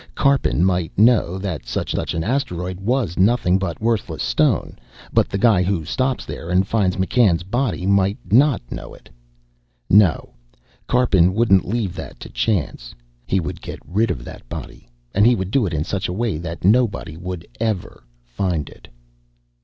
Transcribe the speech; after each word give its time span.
Karpin 0.15 0.65
might 0.65 0.97
know 0.97 1.37
that 1.37 1.67
such 1.67 1.93
and 1.93 1.99
such 2.01 2.15
an 2.15 2.23
asteroid 2.23 2.79
was 2.79 3.19
nothing 3.19 3.59
but 3.59 3.79
worthless 3.79 4.23
stone, 4.23 4.79
but 5.13 5.29
the 5.29 5.37
guy 5.37 5.61
who 5.61 5.85
stops 5.85 6.25
there 6.25 6.49
and 6.49 6.65
finds 6.67 6.95
McCann's 6.95 7.43
body 7.43 7.85
might 7.85 8.17
not 8.33 8.63
know 8.71 8.95
it. 8.95 9.11
No, 9.91 10.33
Karpin 10.87 11.35
wouldn't 11.35 11.67
leave 11.67 11.93
that 11.97 12.19
to 12.21 12.29
chance. 12.29 12.95
He 13.27 13.39
would 13.39 13.61
get 13.61 13.77
rid 13.85 14.09
of 14.09 14.25
that 14.25 14.49
body, 14.49 14.89
and 15.13 15.27
he 15.27 15.35
would 15.35 15.51
do 15.51 15.67
it 15.67 15.71
in 15.73 15.83
such 15.83 16.07
a 16.07 16.13
way 16.17 16.39
that 16.39 16.63
nobody 16.65 17.15
would 17.15 17.47
ever 17.59 18.03
find 18.23 18.69
it. 18.69 18.87